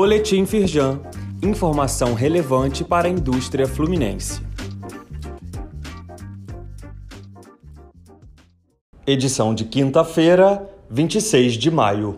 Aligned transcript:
Boletim 0.00 0.46
Firjan. 0.46 1.00
Informação 1.42 2.14
relevante 2.14 2.84
para 2.84 3.08
a 3.08 3.10
indústria 3.10 3.66
fluminense. 3.66 4.40
Edição 9.04 9.52
de 9.52 9.64
quinta-feira, 9.64 10.70
26 10.88 11.54
de 11.54 11.68
maio. 11.68 12.14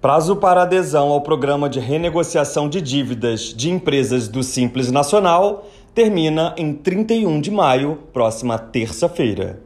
Prazo 0.00 0.34
para 0.34 0.62
adesão 0.62 1.10
ao 1.10 1.20
programa 1.20 1.70
de 1.70 1.78
renegociação 1.78 2.68
de 2.68 2.80
dívidas 2.80 3.54
de 3.54 3.70
empresas 3.70 4.26
do 4.26 4.42
Simples 4.42 4.90
Nacional 4.90 5.68
termina 5.94 6.52
em 6.58 6.72
31 6.72 7.40
de 7.40 7.52
maio, 7.52 7.96
próxima 8.12 8.58
terça-feira. 8.58 9.60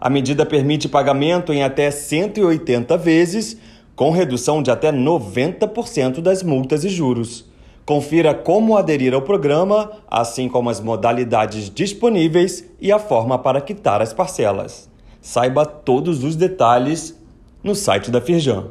A 0.00 0.08
medida 0.08 0.46
permite 0.46 0.88
pagamento 0.88 1.52
em 1.52 1.62
até 1.62 1.90
180 1.90 2.96
vezes, 2.96 3.58
com 4.00 4.10
redução 4.10 4.62
de 4.62 4.70
até 4.70 4.90
90% 4.90 6.22
das 6.22 6.42
multas 6.42 6.84
e 6.84 6.88
juros. 6.88 7.44
Confira 7.84 8.32
como 8.32 8.74
aderir 8.74 9.12
ao 9.12 9.20
programa, 9.20 9.92
assim 10.10 10.48
como 10.48 10.70
as 10.70 10.80
modalidades 10.80 11.68
disponíveis 11.68 12.64
e 12.80 12.90
a 12.90 12.98
forma 12.98 13.38
para 13.38 13.60
quitar 13.60 14.00
as 14.00 14.14
parcelas. 14.14 14.88
Saiba 15.20 15.66
todos 15.66 16.24
os 16.24 16.34
detalhes 16.34 17.14
no 17.62 17.74
site 17.74 18.10
da 18.10 18.22
Firjan. 18.22 18.68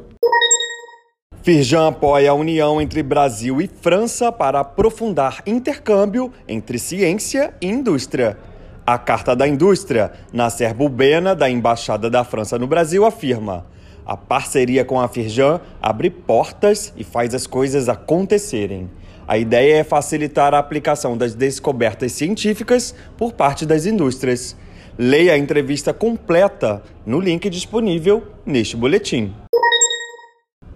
Firjan 1.44 1.86
apoia 1.86 2.32
a 2.32 2.34
união 2.34 2.80
entre 2.80 3.00
Brasil 3.00 3.60
e 3.60 3.68
França 3.68 4.32
para 4.32 4.58
aprofundar 4.58 5.44
intercâmbio 5.46 6.32
entre 6.48 6.76
ciência 6.76 7.54
e 7.60 7.68
indústria. 7.68 8.36
A 8.84 8.98
Carta 8.98 9.36
da 9.36 9.46
Indústria, 9.46 10.10
Nasser 10.32 10.74
Boubena, 10.74 11.36
da 11.36 11.48
Embaixada 11.48 12.10
da 12.10 12.24
França 12.24 12.58
no 12.58 12.66
Brasil, 12.66 13.04
afirma: 13.04 13.64
a 14.04 14.16
parceria 14.16 14.84
com 14.84 15.00
a 15.00 15.08
Firjan 15.08 15.60
abre 15.80 16.10
portas 16.10 16.92
e 16.96 17.04
faz 17.04 17.34
as 17.34 17.46
coisas 17.46 17.88
acontecerem. 17.88 18.90
A 19.26 19.38
ideia 19.38 19.76
é 19.76 19.84
facilitar 19.84 20.54
a 20.54 20.58
aplicação 20.58 21.16
das 21.16 21.34
descobertas 21.34 22.12
científicas 22.12 22.94
por 23.16 23.32
parte 23.32 23.64
das 23.64 23.86
indústrias. 23.86 24.56
Leia 24.98 25.34
a 25.34 25.38
entrevista 25.38 25.94
completa 25.94 26.82
no 27.06 27.20
link 27.20 27.48
disponível 27.48 28.24
neste 28.44 28.76
boletim. 28.76 29.32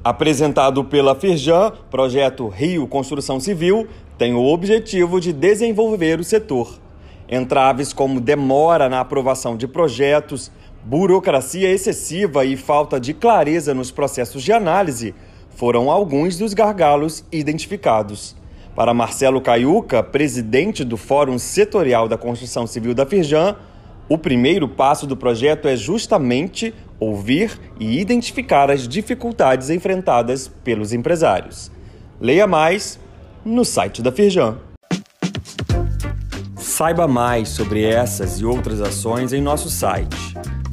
Apresentado 0.05 0.85
pela 0.85 1.15
Firjan, 1.15 1.73
projeto 1.91 2.47
Rio 2.49 2.87
Construção 2.87 3.41
Civil 3.41 3.89
tem 4.17 4.35
o 4.35 4.45
objetivo 4.45 5.21
de 5.21 5.33
desenvolver 5.33 6.21
o 6.21 6.25
setor. 6.25 6.79
Entraves 7.29 7.93
como 7.93 8.21
demora 8.21 8.89
na 8.89 9.01
aprovação 9.01 9.57
de 9.57 9.67
projetos, 9.67 10.53
burocracia 10.85 11.71
excessiva 11.71 12.45
e 12.45 12.57
falta 12.57 13.01
de 13.01 13.15
clareza 13.15 13.73
nos 13.73 13.91
processos 13.91 14.43
de 14.43 14.53
análise 14.53 15.15
foram 15.57 15.91
alguns 15.91 16.37
dos 16.37 16.53
gargalos 16.53 17.25
identificados. 17.33 18.37
Para 18.77 18.93
Marcelo 18.93 19.41
Caiuca, 19.41 20.03
presidente 20.03 20.85
do 20.85 20.97
Fórum 20.97 21.39
Setorial 21.39 22.07
da 22.07 22.19
Construção 22.19 22.67
Civil 22.67 22.93
da 22.93 23.07
Firjan, 23.07 23.57
o 24.09 24.19
primeiro 24.19 24.69
passo 24.69 25.07
do 25.07 25.17
projeto 25.17 25.69
é 25.69 25.75
justamente 25.75 26.75
ouvir 27.01 27.59
e 27.81 27.99
identificar 27.99 28.71
as 28.71 28.87
dificuldades 28.87 29.71
enfrentadas 29.71 30.49
pelos 30.49 30.93
empresários. 30.93 31.71
Leia 32.21 32.47
mais 32.47 32.99
no 33.43 33.65
site 33.65 34.03
da 34.03 34.13
Firjan. 34.13 34.59
Saiba 36.57 37.09
mais 37.09 37.51
sobre 37.51 37.85
essas 37.85 38.41
e 38.41 38.45
outras 38.45 38.81
ações 38.81 39.33
em 39.33 39.41
nosso 39.41 39.71
site 39.71 40.35